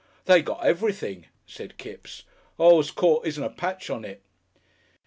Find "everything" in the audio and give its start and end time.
0.65-1.27